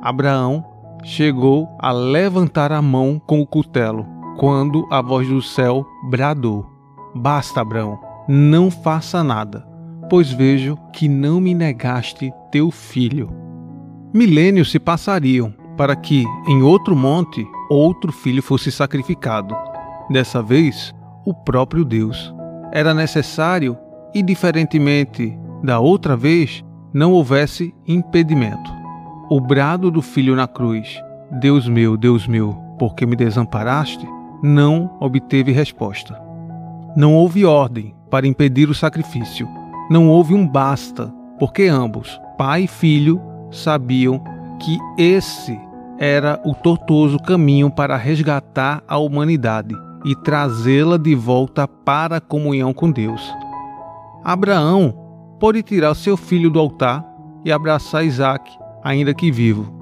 [0.02, 0.64] Abraão
[1.03, 4.06] chegou a levantar a mão com o cutelo,
[4.38, 6.66] quando a voz do céu bradou:
[7.16, 9.67] Basta, Abraão, não faça nada,
[10.09, 13.30] pois vejo que não me negaste teu filho.
[14.14, 19.55] Milênios se passariam para que, em outro monte, outro filho fosse sacrificado.
[20.09, 20.94] Dessa vez,
[21.25, 22.35] o próprio Deus.
[22.73, 23.77] Era necessário,
[24.13, 28.69] e diferentemente da outra vez, não houvesse impedimento.
[29.29, 31.01] O brado do filho na cruz,
[31.39, 34.06] Deus meu, Deus meu, por que me desamparaste?
[34.44, 36.22] Não obteve resposta.
[36.94, 39.47] Não houve ordem para impedir o sacrifício.
[39.89, 41.07] Não houve um basta,
[41.39, 44.22] porque ambos, pai e filho, sabiam
[44.59, 45.69] que esse
[46.00, 52.74] era o tortuoso caminho para resgatar a humanidade e trazê-la de volta para a comunhão
[52.74, 53.22] com Deus.
[54.24, 54.94] Abraão
[55.42, 57.06] pôde tirar seu filho do altar
[57.44, 58.50] e abraçar Isaac,
[58.82, 59.74] ainda que vivo.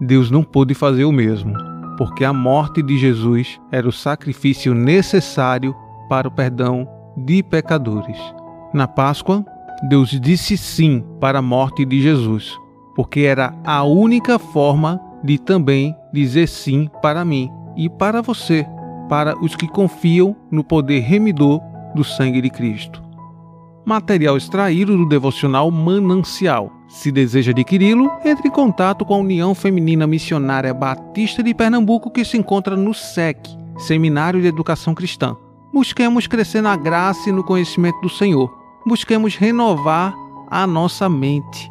[0.00, 1.52] Deus não pôde fazer o mesmo,
[1.96, 5.74] porque a morte de Jesus era o sacrifício necessário
[6.08, 8.18] para o perdão de pecadores.
[8.72, 9.44] Na Páscoa,
[9.88, 12.56] Deus disse sim para a morte de Jesus,
[12.94, 18.66] porque era a única forma de também dizer sim para mim e para você,
[19.08, 21.60] para os que confiam no poder remidor
[21.94, 23.02] do sangue de Cristo.
[23.84, 26.70] Material extraído do devocional Manancial.
[26.88, 32.24] Se deseja adquiri-lo, entre em contato com a União Feminina Missionária Batista de Pernambuco, que
[32.24, 33.38] se encontra no SEC,
[33.78, 35.36] Seminário de Educação Cristã.
[35.72, 38.52] Busquemos crescer na graça e no conhecimento do Senhor.
[38.86, 40.14] Busquemos renovar
[40.50, 41.70] a nossa mente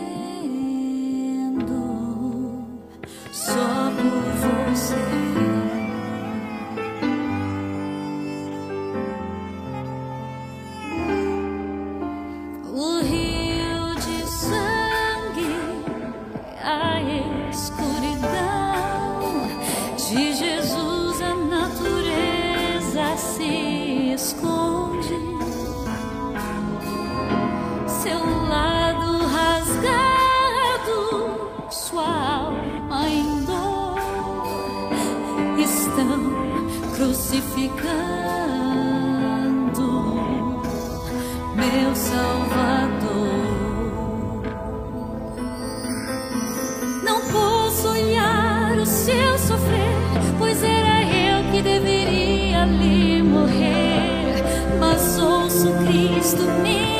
[55.01, 56.90] sou, sou Cristo mesmo.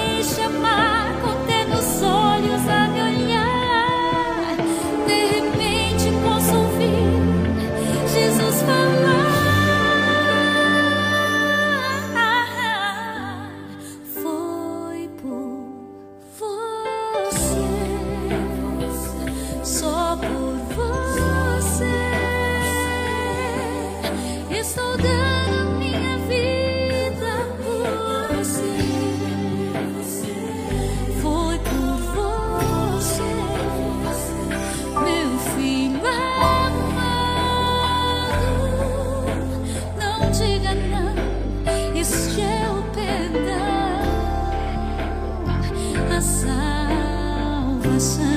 [48.01, 48.30] Deveria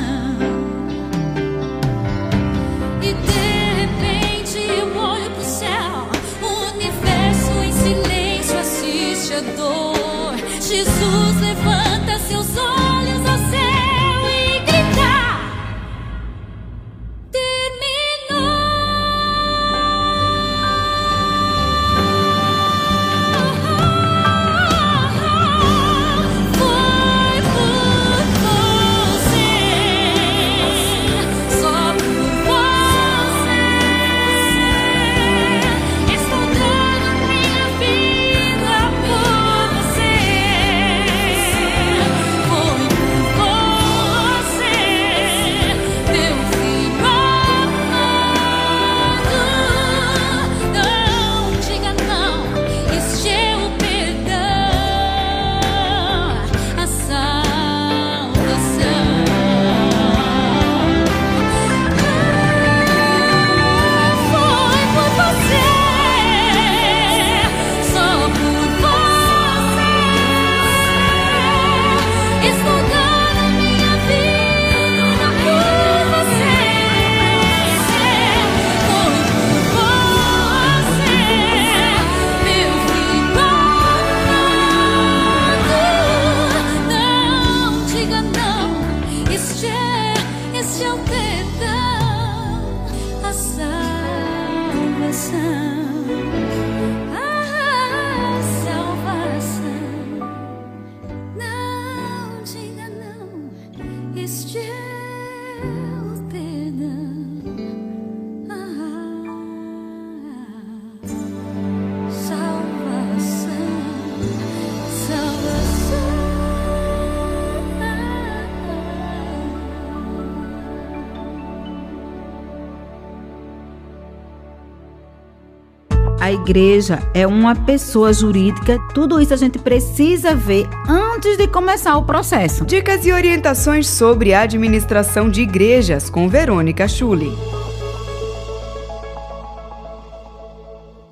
[126.35, 128.79] igreja é uma pessoa jurídica.
[128.93, 132.65] Tudo isso a gente precisa ver antes de começar o processo.
[132.65, 137.33] Dicas e orientações sobre a administração de igrejas com Verônica Schulli.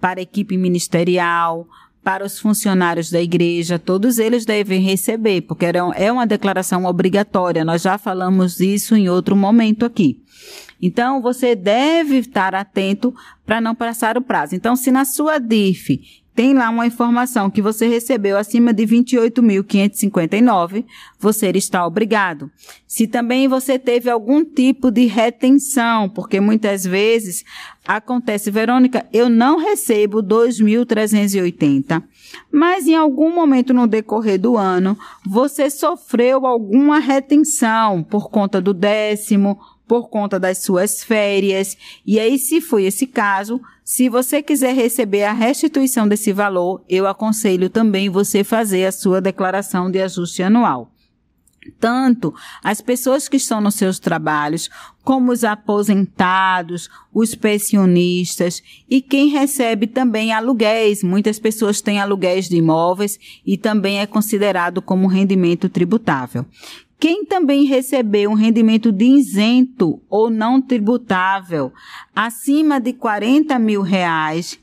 [0.01, 1.67] para equipe ministerial,
[2.09, 7.67] para os funcionários da igreja, todos eles devem receber, porque é uma declaração obrigatória.
[7.67, 10.23] Nós já falamos isso em outro momento aqui.
[10.81, 14.55] Então, você deve estar atento para não passar o prazo.
[14.55, 16.01] Então, se na sua DIF
[16.39, 20.85] tem lá uma informação que você recebeu acima de 28.559,
[21.19, 22.49] você está obrigado.
[22.87, 27.45] Se também você teve algum tipo de retenção, porque muitas vezes
[27.85, 32.05] acontece, Verônica, eu não recebo 2.380,
[32.53, 38.73] mas em algum momento no decorrer do ano, você sofreu alguma retenção por conta do
[38.73, 41.77] décimo, por conta das suas férias.
[42.07, 47.07] E aí, se foi esse caso, se você quiser receber a restituição desse valor, eu
[47.07, 50.93] aconselho também você fazer a sua declaração de ajuste anual.
[51.81, 54.69] Tanto as pessoas que estão nos seus trabalhos,
[55.03, 61.03] como os aposentados, os pensionistas e quem recebe também aluguéis.
[61.03, 66.45] Muitas pessoas têm aluguéis de imóveis e também é considerado como rendimento tributável.
[67.01, 71.73] Quem também recebeu um rendimento de isento ou não tributável
[72.15, 74.59] acima de 40 mil reais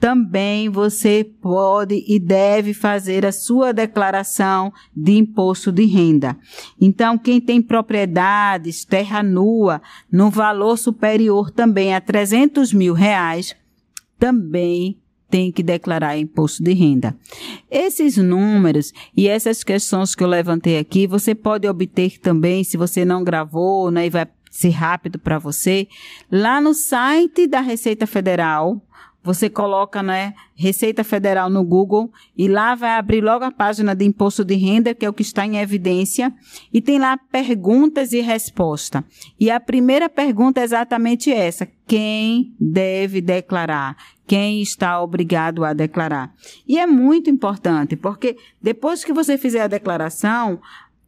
[0.00, 6.38] também você pode e deve fazer a sua declaração de imposto de renda.
[6.80, 13.54] Então, quem tem propriedades, terra nua, no valor superior também a 300 mil reais,
[14.18, 17.14] também tem que declarar imposto de renda.
[17.70, 23.04] Esses números e essas questões que eu levantei aqui, você pode obter também, se você
[23.04, 25.86] não gravou, né, e vai ser rápido para você,
[26.32, 28.82] lá no site da Receita Federal,
[29.22, 34.04] você coloca, né, Receita Federal no Google e lá vai abrir logo a página de
[34.04, 36.32] imposto de renda, que é o que está em evidência,
[36.72, 39.04] e tem lá perguntas e resposta.
[39.38, 43.96] E a primeira pergunta é exatamente essa: quem deve declarar?
[44.26, 46.32] Quem está obrigado a declarar?
[46.66, 50.60] E é muito importante, porque depois que você fizer a declaração,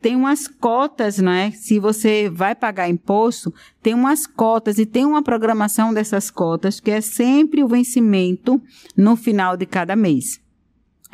[0.03, 1.53] tem umas cotas, né?
[1.53, 6.91] Se você vai pagar imposto, tem umas cotas e tem uma programação dessas cotas que
[6.91, 8.61] é sempre o vencimento
[8.97, 10.41] no final de cada mês.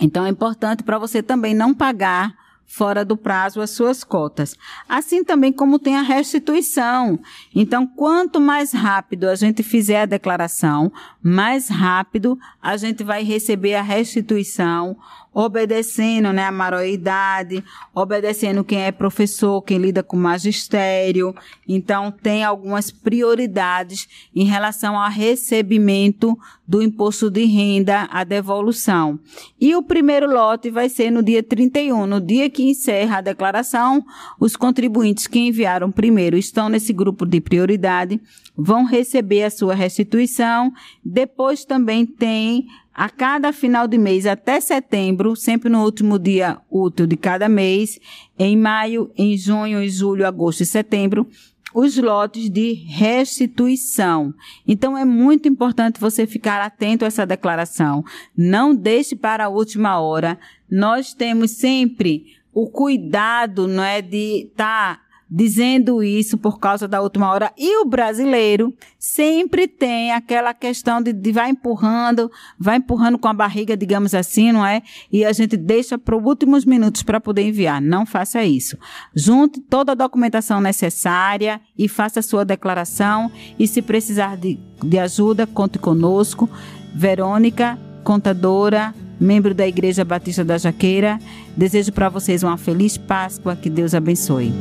[0.00, 2.34] Então é importante para você também não pagar
[2.68, 4.54] fora do prazo as suas cotas.
[4.88, 7.18] Assim também como tem a restituição.
[7.54, 10.92] Então, quanto mais rápido a gente fizer a declaração,
[11.22, 14.96] mais rápido a gente vai receber a restituição
[15.38, 17.62] obedecendo né, a maioridade,
[17.94, 21.32] obedecendo quem é professor, quem lida com magistério.
[21.68, 29.16] Então, tem algumas prioridades em relação ao recebimento do imposto de renda, a devolução.
[29.60, 34.04] E o primeiro lote vai ser no dia 31, no dia que encerra a declaração,
[34.40, 38.20] os contribuintes que enviaram primeiro estão nesse grupo de prioridade,
[38.56, 40.72] vão receber a sua restituição.
[41.04, 42.66] Depois também tem
[42.98, 48.00] a cada final de mês até setembro, sempre no último dia útil de cada mês,
[48.36, 51.24] em maio, em junho, em julho, agosto e setembro,
[51.72, 54.34] os lotes de restituição.
[54.66, 58.04] Então é muito importante você ficar atento a essa declaração.
[58.36, 60.36] Não deixe para a última hora.
[60.68, 67.02] Nós temos sempre o cuidado, não é, de estar tá dizendo isso por causa da
[67.02, 67.52] última hora.
[67.56, 73.34] E o brasileiro sempre tem aquela questão de, de vai empurrando, vai empurrando com a
[73.34, 74.82] barriga, digamos assim, não é?
[75.12, 77.80] E a gente deixa para os últimos minutos para poder enviar.
[77.80, 78.78] Não faça isso.
[79.14, 83.30] Junte toda a documentação necessária e faça a sua declaração.
[83.58, 86.48] E se precisar de, de ajuda, conte conosco.
[86.94, 91.18] Verônica, contadora, membro da Igreja Batista da Jaqueira.
[91.56, 94.52] Desejo para vocês uma feliz Páscoa, que Deus abençoe.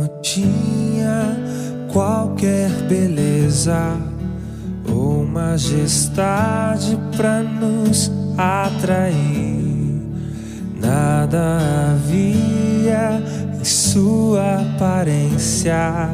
[0.00, 1.36] Não tinha
[1.92, 3.98] qualquer beleza
[4.90, 10.00] ou majestade para nos atrair.
[10.80, 11.58] Nada
[11.92, 13.22] havia
[13.60, 16.08] em sua aparência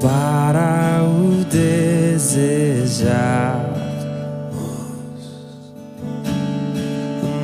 [0.00, 3.60] para o desejar.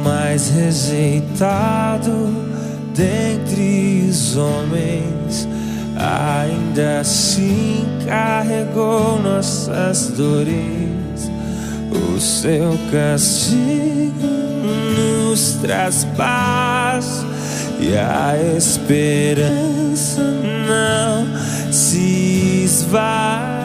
[0.02, 2.51] Mais rejeitado
[2.94, 5.48] dentre os homens,
[5.96, 11.30] ainda assim carregou nossas dores.
[11.90, 14.26] O seu castigo
[14.96, 17.24] nos traz paz
[17.80, 20.22] e a esperança
[20.66, 21.26] não
[21.72, 23.61] se esvai.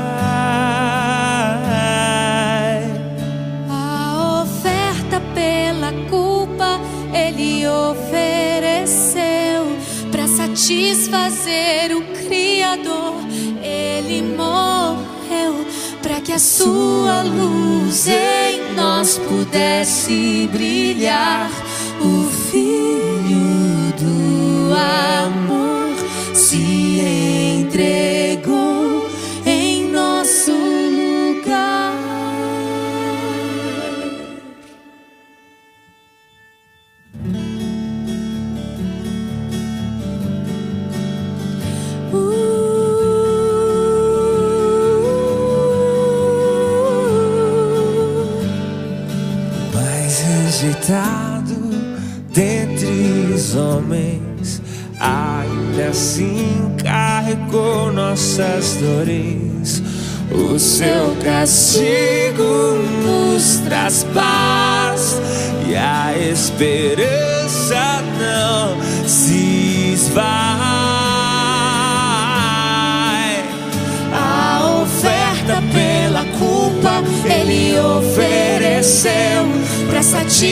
[10.58, 13.14] Satisfazer o Criador.
[13.62, 15.64] Ele morreu
[16.02, 21.52] para que a sua luz em nós pudesse brilhar.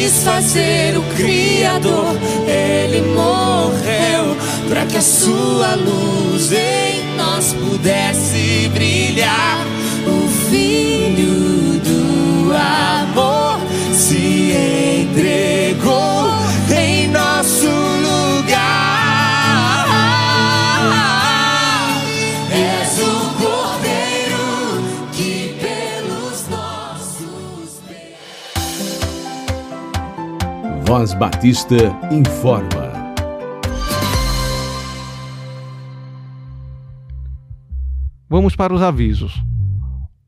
[0.10, 2.16] Satisfazer o Criador.
[2.48, 4.38] Ele morreu
[4.70, 9.66] para que a sua luz em nós pudesse brilhar.
[10.06, 13.60] O Filho do amor
[13.94, 14.54] se
[15.10, 15.75] entregou
[30.88, 31.76] Voz Batista
[32.12, 32.94] informa.
[38.30, 39.34] Vamos para os avisos.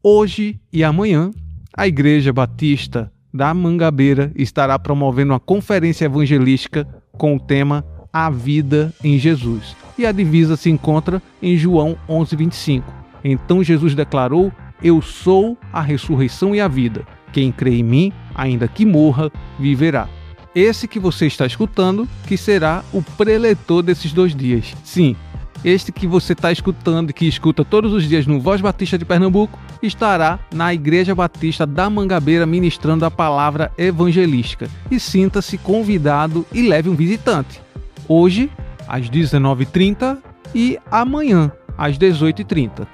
[0.02, 1.30] Hoje e amanhã,
[1.72, 8.92] a Igreja Batista da Mangabeira estará promovendo uma conferência evangelística com o tema A Vida
[9.04, 9.76] em Jesus.
[9.96, 12.84] E a divisa se encontra em João 11:25.
[13.24, 17.06] Então Jesus declarou: Eu sou a ressurreição e a vida.
[17.32, 20.17] Quem crê em mim, ainda que morra, viverá.
[20.58, 24.76] Esse que você está escutando, que será o preletor desses dois dias.
[24.84, 25.16] Sim,
[25.64, 29.06] este que você está escutando e que escuta todos os dias no Voz Batista de
[29.06, 34.68] Pernambuco, estará na Igreja Batista da Mangabeira ministrando a palavra evangelística.
[34.90, 37.62] E sinta-se convidado e leve um visitante.
[38.08, 38.50] Hoje,
[38.88, 40.18] às 19h30
[40.56, 42.88] e amanhã, às 18h30.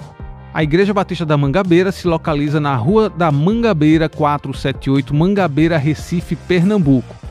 [0.53, 7.23] A Igreja Batista da Mangabeira se localiza na Rua da Mangabeira 478, Mangabeira, Recife, Pernambuco.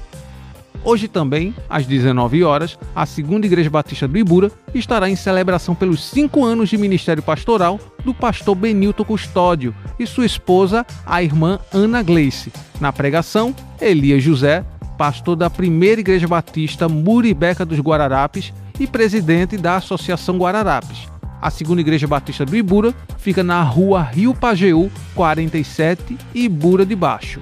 [0.84, 6.02] Hoje também, às 19 horas, a Segunda Igreja Batista do Ibura estará em celebração pelos
[6.02, 12.02] cinco anos de ministério pastoral do pastor Benilton Custódio e sua esposa, a irmã Ana
[12.02, 12.52] Gleice.
[12.80, 14.64] Na pregação, Elias José,
[14.98, 21.06] pastor da Primeira Igreja Batista Muribeca dos Guararapes e presidente da Associação Guararapes.
[21.40, 27.40] A Segunda Igreja Batista do Ibura fica na rua Rio Pajeú, 47, Ibura de Baixo.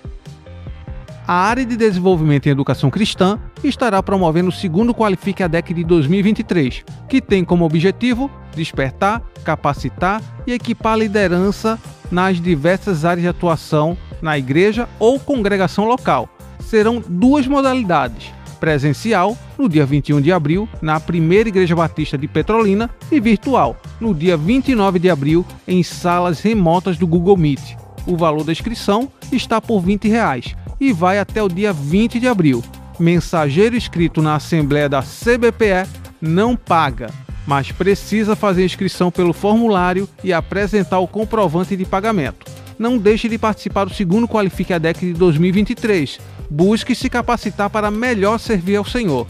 [1.30, 6.84] A área de desenvolvimento em educação cristã estará promovendo o segundo Qualifique DEC de 2023,
[7.08, 11.78] que tem como objetivo despertar, capacitar e equipar a liderança
[12.10, 16.28] nas diversas áreas de atuação na igreja ou congregação local.
[16.58, 22.90] Serão duas modalidades: presencial, no dia 21 de abril, na primeira Igreja Batista de Petrolina,
[23.08, 27.76] e virtual, no dia 29 de abril, em salas remotas do Google Meet.
[28.04, 32.26] O valor da inscrição está por 20 reais e vai até o dia 20 de
[32.26, 32.64] abril.
[32.98, 35.88] Mensageiro inscrito na Assembleia da CBPE
[36.20, 37.10] não paga,
[37.46, 42.50] mas precisa fazer inscrição pelo formulário e apresentar o comprovante de pagamento.
[42.78, 46.18] Não deixe de participar do segundo Qualifique a DEC de 2023.
[46.48, 49.26] Busque se capacitar para melhor servir ao Senhor.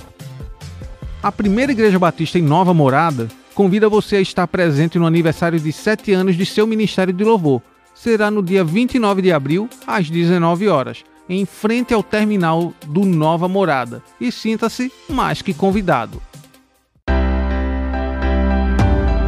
[1.23, 5.73] A primeira Igreja Batista em Nova Morada convida você a estar presente no aniversário de
[5.73, 7.61] 7 anos de seu Ministério de Louvor.
[7.95, 13.47] Será no dia 29 de abril, às 19 horas em frente ao terminal do Nova
[13.47, 16.21] Morada e sinta-se mais que convidado.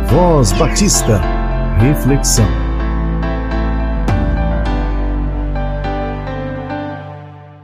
[0.09, 1.21] Voz Batista,
[1.79, 2.45] reflexão.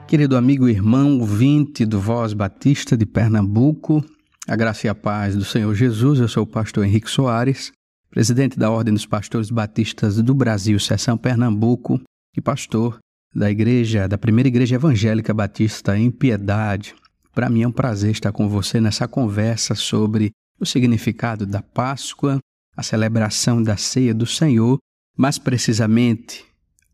[0.06, 4.02] Querido amigo e irmão ouvinte do Voz Batista de Pernambuco,
[4.46, 7.72] a graça e a paz do Senhor Jesus, eu sou o pastor Henrique Soares,
[8.08, 12.00] presidente da Ordem dos Pastores Batistas do Brasil, seção Pernambuco,
[12.34, 12.98] e pastor
[13.38, 16.94] da igreja, da primeira igreja evangélica batista em Piedade.
[17.32, 22.40] Para mim é um prazer estar com você nessa conversa sobre o significado da Páscoa,
[22.76, 24.78] a celebração da ceia do Senhor,
[25.16, 26.44] mais precisamente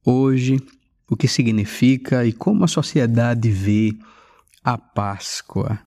[0.04, 0.60] hoje,
[1.08, 3.96] o que significa e como a sociedade vê
[4.62, 5.80] a Páscoa.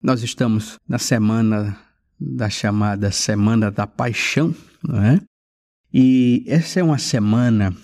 [0.00, 1.76] Nós estamos na semana
[2.20, 5.20] da chamada Semana da Paixão, não é?
[5.92, 7.74] E essa é uma semana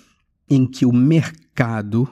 [0.49, 2.09] em que o mercado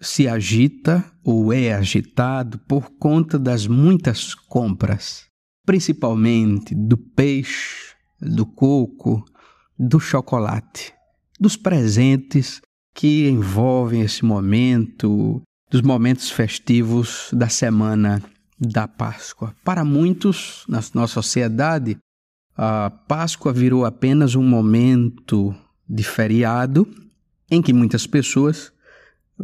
[0.00, 5.26] se agita ou é agitado por conta das muitas compras,
[5.66, 9.24] principalmente do peixe, do coco,
[9.78, 10.92] do chocolate,
[11.38, 12.60] dos presentes
[12.94, 18.22] que envolvem esse momento, dos momentos festivos da semana
[18.58, 19.54] da Páscoa.
[19.64, 21.96] Para muitos na nossa sociedade,
[22.56, 25.54] a Páscoa virou apenas um momento
[25.88, 26.86] de feriado
[27.50, 28.72] em que muitas pessoas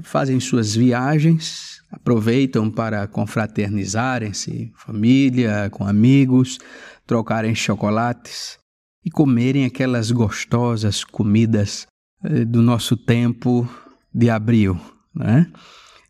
[0.02, 6.58] fazem suas viagens, aproveitam para confraternizarem-se, família, com amigos,
[7.06, 8.58] trocarem chocolates
[9.04, 11.86] e comerem aquelas gostosas comidas
[12.24, 13.68] eh, do nosso tempo
[14.12, 14.78] de abril,
[15.14, 15.50] né?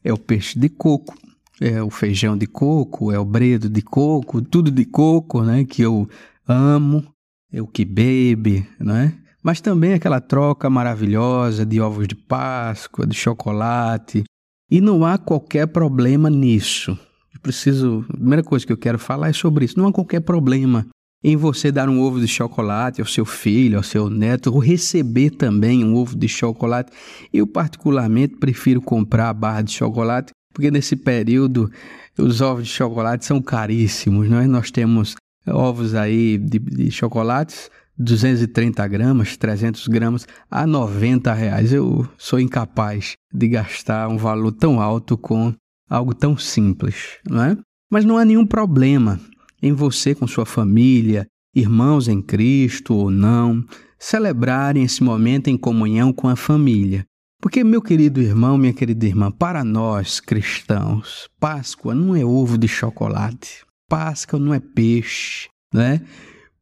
[0.03, 1.17] É o peixe de coco,
[1.61, 5.65] é o feijão de coco, é o bredo de coco, tudo de coco, né?
[5.65, 6.09] Que eu
[6.47, 7.05] amo,
[7.53, 9.19] é o que bebe, né?
[9.47, 14.25] Mas também aquela troca maravilhosa de ovos de Páscoa, de chocolate.
[14.69, 16.99] E não há qualquer problema nisso.
[17.33, 19.79] Eu preciso, a primeira coisa que eu quero falar é sobre isso.
[19.79, 20.85] Não há qualquer problema
[21.23, 25.31] em você dar um ovo de chocolate ao seu filho, ao seu neto, ou receber
[25.31, 26.91] também um ovo de chocolate.
[27.33, 31.71] Eu, particularmente, prefiro comprar a barra de chocolate, porque nesse período
[32.19, 34.29] os ovos de chocolate são caríssimos.
[34.29, 34.49] Não é?
[34.49, 35.15] Nós temos
[35.47, 41.73] ovos aí de, de chocolates 230 gramas, 300 gramas a 90 reais.
[41.73, 45.55] Eu sou incapaz de gastar um valor tão alto com
[45.89, 47.57] algo tão simples, não é?
[47.91, 49.21] Mas não há nenhum problema
[49.63, 53.65] em você com sua família, irmãos em Cristo ou não,
[53.99, 57.05] celebrarem esse momento em comunhão com a família.
[57.41, 62.67] Porque, meu querido irmão, minha querida irmã, para nós cristãos, Páscoa não é ovo de
[62.67, 66.01] chocolate, Páscoa não é peixe, né?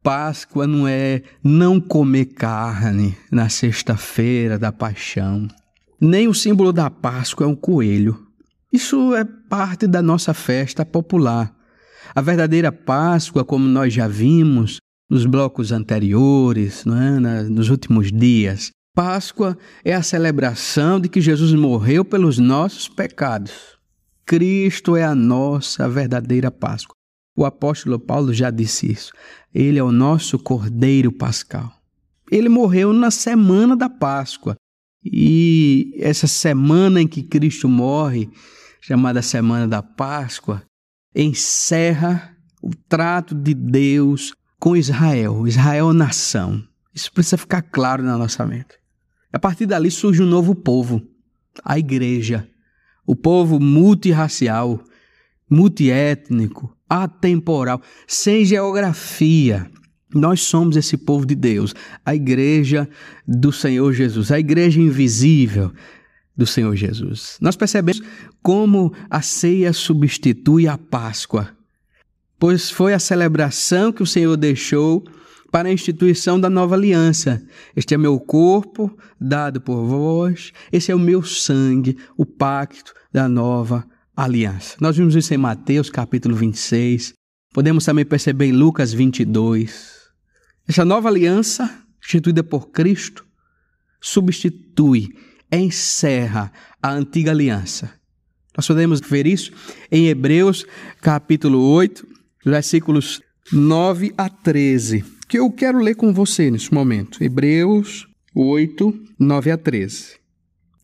[0.05, 5.47] Páscoa não é não comer carne na sexta-feira da paixão.
[5.99, 8.23] Nem o símbolo da Páscoa é um coelho.
[8.71, 11.51] Isso é parte da nossa festa popular.
[12.13, 14.77] A verdadeira Páscoa, como nós já vimos
[15.09, 17.43] nos blocos anteriores, é?
[17.49, 23.75] nos últimos dias, Páscoa é a celebração de que Jesus morreu pelos nossos pecados.
[24.23, 26.95] Cristo é a nossa verdadeira Páscoa.
[27.35, 29.11] O apóstolo Paulo já disse isso.
[29.53, 31.71] Ele é o nosso Cordeiro Pascal.
[32.31, 34.55] ele morreu na semana da Páscoa.
[35.03, 38.29] E essa semana em que Cristo morre,
[38.81, 40.63] chamada Semana da Páscoa,
[41.15, 46.63] encerra o trato de Deus com Israel, Israel nação.
[46.93, 48.79] Isso precisa ficar claro na nossa mente.
[49.31, 51.01] A partir dali surge um novo povo,
[51.63, 52.49] a igreja,
[53.05, 54.83] o povo multirracial,
[55.49, 59.69] multiétnico, atemporal, sem geografia.
[60.13, 61.73] Nós somos esse povo de Deus,
[62.05, 62.87] a igreja
[63.27, 65.71] do Senhor Jesus, a igreja invisível
[66.37, 67.37] do Senhor Jesus.
[67.41, 68.01] Nós percebemos
[68.41, 71.49] como a ceia substitui a Páscoa,
[72.39, 75.03] pois foi a celebração que o Senhor deixou
[75.51, 77.41] para a instituição da nova aliança.
[77.75, 83.27] Este é meu corpo dado por vós, esse é o meu sangue, o pacto da
[83.27, 83.94] nova aliança.
[84.79, 87.13] Nós vimos isso em Mateus capítulo 26,
[87.53, 90.05] podemos também perceber em Lucas 22.
[90.65, 93.25] Essa nova aliança, instituída por Cristo,
[93.99, 95.09] substitui,
[95.51, 96.49] encerra
[96.81, 97.93] a antiga aliança.
[98.55, 99.51] Nós podemos ver isso
[99.91, 100.65] em Hebreus,
[101.01, 102.07] capítulo 8,
[102.45, 107.21] versículos 9 a 13, que eu quero ler com você nesse momento.
[107.21, 110.15] Hebreus 8, 9 a 13.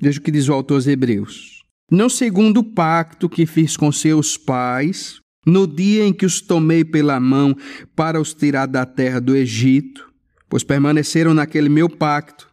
[0.02, 1.61] Veja o que diz o autor dos Hebreus.
[1.92, 7.20] Não segundo pacto que fiz com seus pais, no dia em que os tomei pela
[7.20, 7.54] mão
[7.94, 10.10] para os tirar da terra do Egito,
[10.48, 12.48] pois permaneceram naquele meu pacto,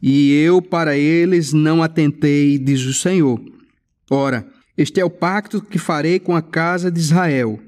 [0.00, 3.40] e eu para eles não atentei, diz o Senhor.
[4.08, 4.46] Ora,
[4.78, 7.58] este é o pacto que farei com a casa de Israel.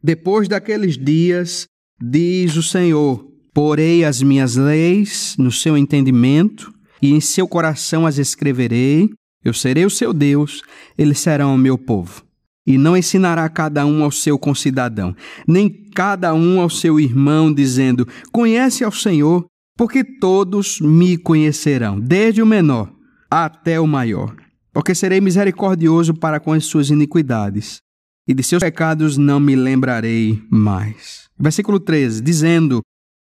[0.00, 1.66] Depois daqueles dias,
[2.00, 8.16] diz o Senhor, porei as minhas leis no seu entendimento, e em seu coração as
[8.16, 9.10] escreverei.
[9.46, 10.60] Eu serei o seu Deus,
[10.98, 12.26] eles serão o meu povo
[12.66, 15.14] e não ensinará cada um ao seu concidadão,
[15.46, 22.42] nem cada um ao seu irmão, dizendo: Conhece ao Senhor, porque todos me conhecerão, desde
[22.42, 22.92] o menor
[23.30, 24.34] até o maior.
[24.72, 27.78] Porque serei misericordioso para com as suas iniquidades,
[28.26, 31.28] e de seus pecados não me lembrarei mais.
[31.38, 32.80] Versículo 13: dizendo: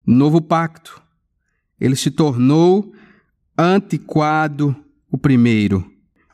[0.08, 1.02] Novo pacto.
[1.78, 2.94] Ele se tornou
[3.58, 4.74] antiquado
[5.12, 5.93] o primeiro.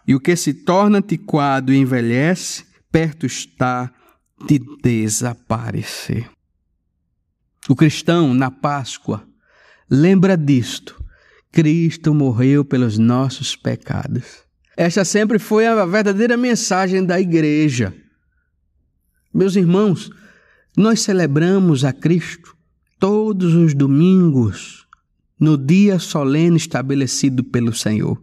[0.09, 3.93] E o que se torna antiquado e envelhece, perto está
[4.47, 6.27] de desaparecer.
[7.69, 9.23] O cristão, na Páscoa,
[9.87, 10.99] lembra disto.
[11.51, 14.41] Cristo morreu pelos nossos pecados.
[14.75, 17.93] Esta sempre foi a verdadeira mensagem da igreja.
[19.31, 20.09] Meus irmãos,
[20.75, 22.57] nós celebramos a Cristo
[22.99, 24.87] todos os domingos,
[25.39, 28.19] no dia solene estabelecido pelo Senhor.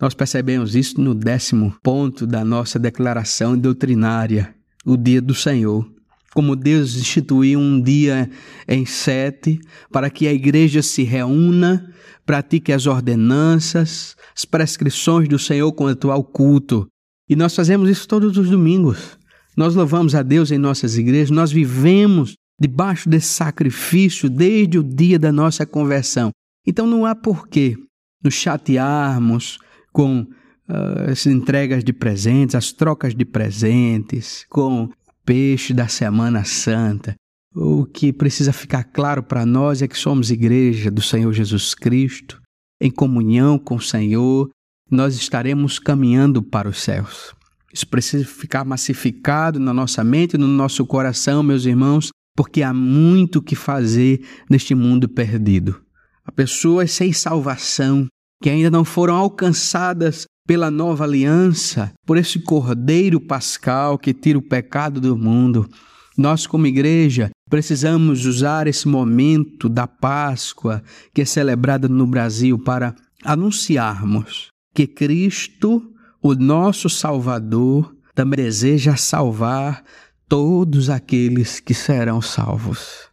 [0.00, 4.54] Nós percebemos isso no décimo ponto da nossa declaração doutrinária,
[4.84, 5.90] o dia do Senhor.
[6.34, 8.28] Como Deus instituiu um dia
[8.68, 9.58] em sete
[9.90, 11.90] para que a igreja se reúna,
[12.26, 16.86] pratique as ordenanças, as prescrições do Senhor quanto ao culto.
[17.26, 19.18] E nós fazemos isso todos os domingos.
[19.56, 25.18] Nós louvamos a Deus em nossas igrejas, nós vivemos debaixo desse sacrifício desde o dia
[25.18, 26.30] da nossa conversão.
[26.66, 27.76] Então não há porquê
[28.22, 29.58] nos chatearmos,
[29.96, 34.90] com uh, as entregas de presentes, as trocas de presentes, com o
[35.24, 37.14] peixe da Semana Santa.
[37.54, 42.42] O que precisa ficar claro para nós é que somos igreja do Senhor Jesus Cristo,
[42.78, 44.50] em comunhão com o Senhor,
[44.90, 47.34] nós estaremos caminhando para os céus.
[47.72, 52.74] Isso precisa ficar massificado na nossa mente e no nosso coração, meus irmãos, porque há
[52.74, 55.80] muito que fazer neste mundo perdido.
[56.22, 58.06] Há pessoas sem salvação,
[58.42, 64.42] que ainda não foram alcançadas pela nova aliança, por esse cordeiro pascal que tira o
[64.42, 65.68] pecado do mundo.
[66.16, 72.94] Nós, como igreja, precisamos usar esse momento da Páscoa, que é celebrada no Brasil, para
[73.24, 75.82] anunciarmos que Cristo,
[76.22, 79.82] o nosso Salvador, também deseja salvar
[80.28, 83.08] todos aqueles que serão salvos.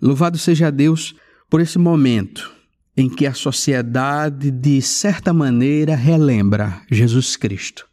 [0.00, 1.14] Louvado seja Deus
[1.50, 2.61] por esse momento
[2.96, 7.86] em que a sociedade, de certa maneira, relembra Jesus Cristo.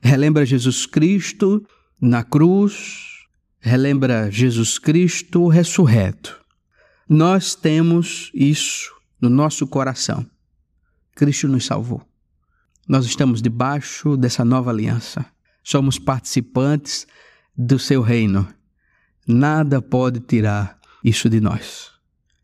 [0.00, 1.66] Relembra Jesus Cristo
[2.00, 3.26] na cruz,
[3.60, 6.38] relembra Jesus Cristo ressurreto.
[7.08, 10.24] Nós temos isso no nosso coração.
[11.14, 12.02] Cristo nos salvou.
[12.88, 15.26] Nós estamos debaixo dessa nova aliança.
[15.62, 17.06] Somos participantes
[17.56, 18.48] do seu reino.
[19.26, 21.97] Nada pode tirar isso de nós.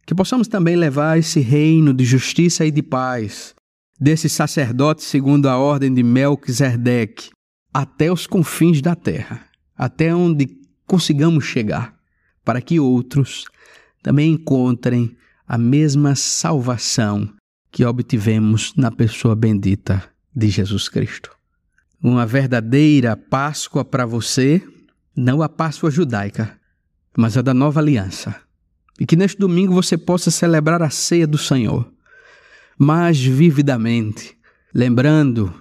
[0.07, 3.55] Que possamos também levar esse reino de justiça e de paz,
[3.99, 7.31] desse sacerdote segundo a ordem de Melquisedeque,
[7.73, 11.95] até os confins da terra, até onde consigamos chegar,
[12.45, 13.47] para que outros
[14.03, 17.33] também encontrem a mesma salvação
[17.73, 21.31] que obtivemos na pessoa bendita de Jesus Cristo.
[22.03, 24.63] Uma verdadeira Páscoa para você,
[25.17, 26.59] não a Páscoa judaica,
[27.17, 28.44] mas a da nova aliança.
[28.99, 31.91] E que neste domingo você possa celebrar a ceia do Senhor
[32.79, 34.37] mais vividamente,
[34.75, 35.53] lembrando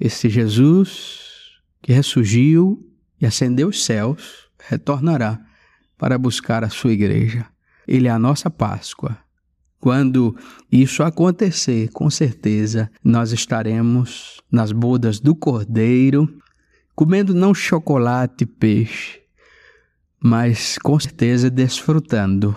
[0.00, 1.20] esse Jesus
[1.82, 2.84] que ressurgiu
[3.20, 5.40] e ascendeu os céus, retornará
[5.96, 7.46] para buscar a sua igreja.
[7.86, 9.18] Ele é a nossa Páscoa.
[9.80, 10.36] Quando
[10.70, 16.28] isso acontecer, com certeza nós estaremos nas bodas do Cordeiro,
[16.94, 19.17] comendo não chocolate e peixe,
[20.20, 22.56] mas com certeza desfrutando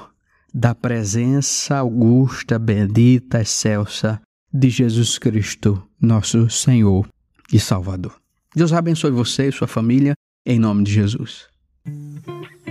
[0.54, 4.21] da presença augusta, bendita, excelsa
[4.54, 7.08] de Jesus Cristo, nosso Senhor
[7.54, 8.15] e Salvador.
[8.56, 10.13] Deus abençoe você e sua família,
[10.45, 11.47] em nome de Jesus.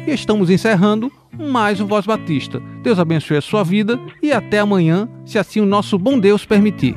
[0.07, 2.61] E estamos encerrando mais um Voz Batista.
[2.83, 6.97] Deus abençoe a sua vida e até amanhã, se assim o nosso bom Deus permitir.